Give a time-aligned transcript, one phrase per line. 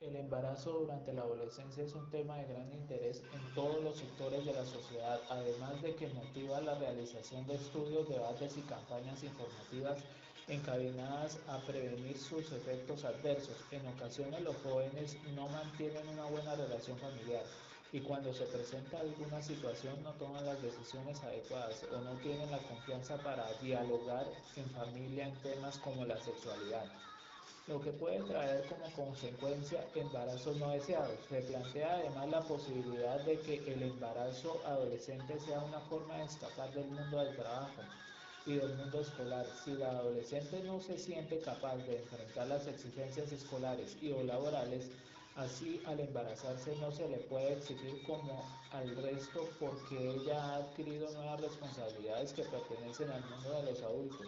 [0.00, 4.46] El embarazo durante la adolescencia es un tema de gran interés en todos los sectores
[4.46, 9.98] de la sociedad, además de que motiva la realización de estudios, debates y campañas informativas
[10.46, 13.56] encaminadas a prevenir sus efectos adversos.
[13.72, 17.44] En ocasiones los jóvenes no mantienen una buena relación familiar
[17.92, 22.62] y cuando se presenta alguna situación no toman las decisiones adecuadas o no tienen la
[22.62, 26.86] confianza para dialogar en familia en temas como la sexualidad
[27.68, 31.18] lo que puede traer como consecuencia embarazos no deseados.
[31.28, 36.72] Se plantea además la posibilidad de que el embarazo adolescente sea una forma de escapar
[36.72, 37.82] del mundo del trabajo
[38.46, 39.44] y del mundo escolar.
[39.64, 44.86] Si la adolescente no se siente capaz de enfrentar las exigencias escolares y o laborales,
[45.36, 51.10] así al embarazarse no se le puede exigir como al resto porque ella ha adquirido
[51.12, 54.26] nuevas responsabilidades que pertenecen al mundo de los adultos.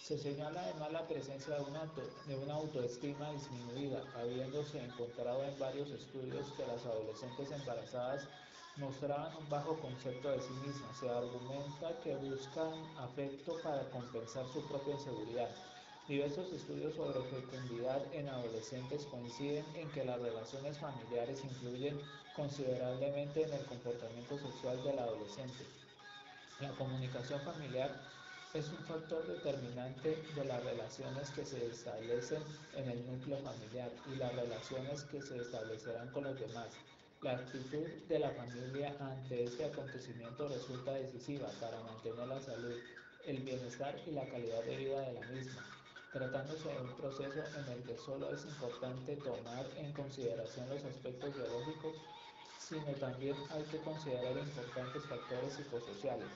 [0.00, 1.86] Se señala además la presencia de una,
[2.26, 8.28] de autoestima disminuida, habiéndose encontrado en varios estudios que las adolescentes embarazadas
[8.76, 10.96] mostraban un bajo concepto de sí mismas.
[10.98, 15.48] Se argumenta que buscan afecto para compensar su propia inseguridad.
[16.06, 22.02] Diversos estudios sobre fecundidad en adolescentes coinciden en que las relaciones familiares influyen
[22.34, 25.64] considerablemente en el comportamiento sexual del adolescente.
[26.58, 28.12] La comunicación familiar
[28.54, 32.40] es un factor determinante de las relaciones que se establecen
[32.76, 36.68] en el núcleo familiar y las relaciones que se establecerán con los demás.
[37.22, 42.78] La actitud de la familia ante este acontecimiento resulta decisiva para mantener la salud,
[43.26, 45.62] el bienestar y la calidad de vida de la misma,
[46.12, 51.34] tratándose de un proceso en el que solo es importante tomar en consideración los aspectos
[51.34, 51.94] biológicos,
[52.60, 56.30] sino también hay que considerar importantes factores psicosociales,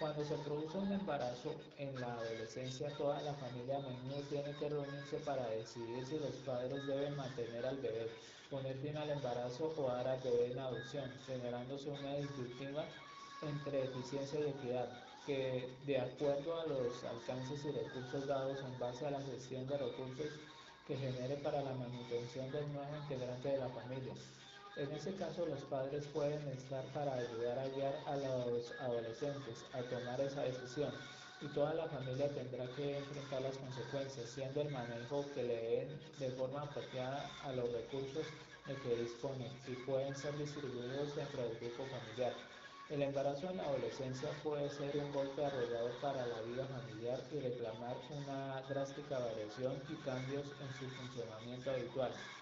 [0.00, 4.70] cuando se produce un embarazo en la adolescencia, toda la familia a menudo tiene que
[4.70, 8.08] reunirse para decidir si los padres deben mantener al bebé,
[8.50, 12.82] poner fin al embarazo o dar al bebé en adopción, generándose una disyuntiva
[13.42, 14.88] entre eficiencia y equidad,
[15.26, 19.76] que de acuerdo a los alcances y recursos dados en base a la gestión de
[19.76, 20.32] recursos
[20.88, 24.14] que genere para la manutención del nuevo integrante de la familia.
[24.80, 29.82] En ese caso, los padres pueden estar para ayudar a guiar a los adolescentes a
[29.92, 30.88] tomar esa decisión
[31.42, 36.00] y toda la familia tendrá que enfrentar las consecuencias, siendo el manejo que le den
[36.18, 38.24] de forma apropiada a los recursos
[38.64, 42.32] de que disponen y pueden ser distribuidos dentro del grupo familiar.
[42.88, 47.38] El embarazo en la adolescencia puede ser un golpe arrollador para la vida familiar y
[47.38, 52.39] reclamar una drástica variación y cambios en su funcionamiento habitual.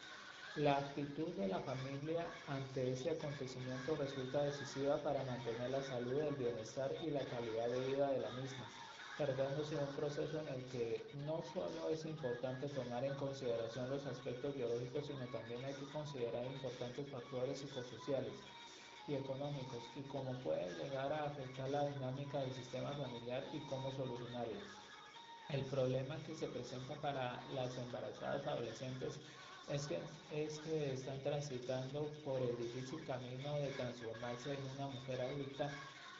[0.55, 6.35] La actitud de la familia ante ese acontecimiento resulta decisiva para mantener la salud, el
[6.35, 8.67] bienestar y la calidad de vida de la misma,
[9.17, 14.07] tratándose de un proceso en el que no solo es importante tomar en consideración los
[14.07, 18.43] aspectos biológicos, sino también hay que considerar importantes factores psicosociales
[19.07, 23.93] y económicos y cómo puede llegar a afectar la dinámica del sistema familiar y cómo
[23.93, 24.61] solucionarlo.
[25.49, 29.19] El problema que se presenta para las embarazadas adolescentes
[29.69, 35.21] es que, es que están transitando por el difícil camino de transformarse en una mujer
[35.21, 35.71] adulta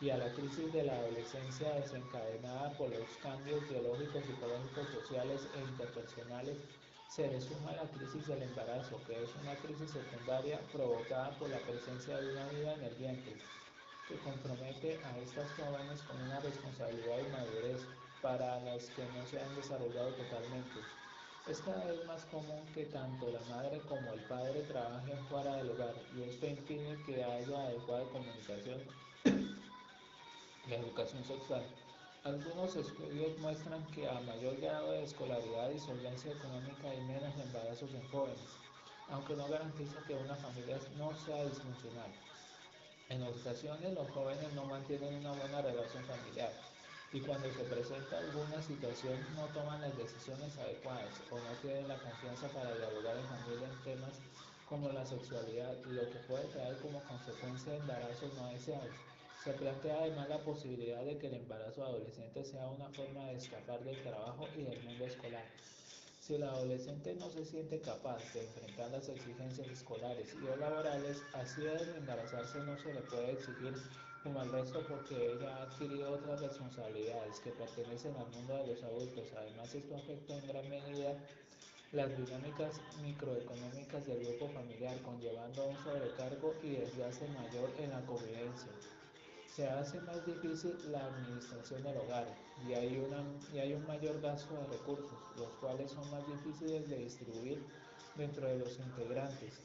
[0.00, 5.62] y a la crisis de la adolescencia desencadenada por los cambios biológicos, psicológicos, sociales e
[5.62, 6.59] interpersonales,
[7.06, 11.65] se le suma la crisis del embarazo, que es una crisis secundaria provocada por la
[11.65, 13.41] presencia de una vida en el vientre,
[14.04, 17.88] que compromete a estas jóvenes con una responsabilidad y madurez
[18.20, 20.84] para las que no se han desarrollado totalmente.
[21.48, 25.70] Es cada vez más común que tanto la madre como el padre trabajen fuera del
[25.70, 28.78] hogar y esto impide que haya adecuada comunicación
[30.69, 31.62] y educación sexual.
[32.25, 37.94] Algunos estudios muestran que a mayor grado de escolaridad y solvencia económica hay menos embarazos
[37.94, 38.59] en jóvenes,
[39.10, 42.12] aunque no garantiza que una familia no sea disfuncional.
[43.09, 46.53] En ocasiones los jóvenes no mantienen una buena relación familiar
[47.10, 51.98] y cuando se presenta alguna situación no toman las decisiones adecuadas o no tienen la
[52.00, 54.22] confianza para dialogar en familia en temas
[54.66, 59.06] como la sexualidad y lo que puede traer como consecuencia embarazos no deseados.
[59.36, 63.83] Se plantea además la posibilidad de que el embarazo adolescente sea una forma de escapar
[63.84, 65.47] del trabajo y del mundo escolar.
[66.28, 71.25] Si el adolescente no se siente capaz de enfrentar las exigencias escolares y o laborales,
[71.33, 73.72] así de embarazarse no se le puede exigir
[74.22, 78.83] como al resto porque ella ha adquirido otras responsabilidades que pertenecen al mundo de los
[78.84, 79.25] adultos.
[79.39, 81.16] Además, esto afecta en gran medida
[81.92, 88.72] las dinámicas microeconómicas del grupo familiar, conllevando un sobrecargo y desgaste mayor en la convivencia.
[89.57, 94.21] Se hace más difícil la administración del hogar y hay, una, y hay un mayor
[94.21, 97.63] gasto de recursos, los cuales son más difíciles de distribuir
[98.16, 99.60] dentro de los integrantes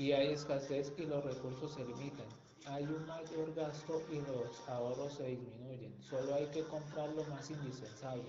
[0.00, 2.26] y hay escasez y los recursos se limitan.
[2.64, 5.94] Hay un mayor gasto y los ahorros se disminuyen.
[6.08, 8.24] Solo hay que comprar lo más indispensable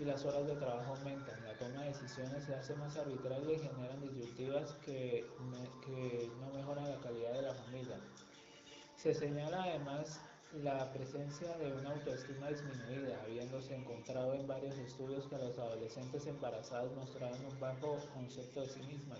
[0.00, 1.44] y las horas de trabajo aumentan.
[1.44, 5.24] La toma de decisiones se hace más arbitraria y generan disyuntivas que,
[5.86, 7.96] que no mejoran la calidad de la familia.
[8.96, 10.20] Se señala además
[10.62, 16.92] la presencia de una autoestima disminuida, habiéndose encontrado en varios estudios que las adolescentes embarazadas
[16.94, 19.18] mostraban un bajo concepto de sí mismas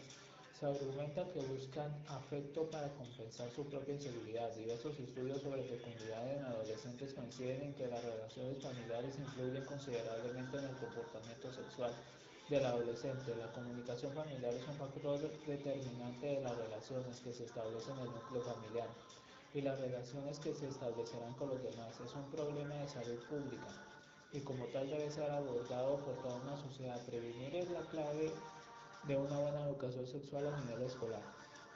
[0.54, 4.54] se argumenta que buscan afecto para compensar su propia inseguridad.
[4.54, 10.64] Diversos estudios sobre fecundidad en adolescentes coinciden en que las relaciones familiares influyen considerablemente en
[10.64, 11.92] el comportamiento sexual
[12.48, 13.34] del adolescente.
[13.34, 18.12] La comunicación familiar es un factor determinante de las relaciones que se establecen en el
[18.14, 18.88] núcleo familiar
[19.54, 21.98] y las relaciones que se establecerán con los demás.
[22.00, 23.68] Es un problema de salud pública
[24.32, 27.00] y como tal debe ser abordado por toda una sociedad.
[27.06, 28.32] Prevenir es la clave
[29.04, 31.22] de una buena educación sexual a nivel escolar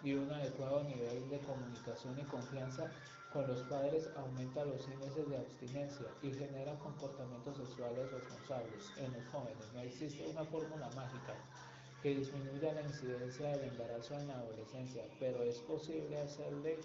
[0.02, 2.90] y un adecuado nivel de comunicación y confianza
[3.32, 9.26] con los padres aumenta los índices de abstinencia y genera comportamientos sexuales responsables en los
[9.28, 9.72] jóvenes.
[9.75, 11.34] No existe una fórmula mágica
[12.02, 16.78] que disminuya la incidencia del embarazo en la adolescencia, pero es posible hacerle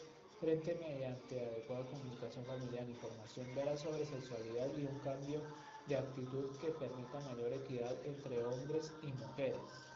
[0.43, 5.41] frente mediante adecuada comunicación familiar, información veraz sobre sexualidad y un cambio
[5.87, 9.92] de actitud que permita mayor equidad entre hombres y mujeres.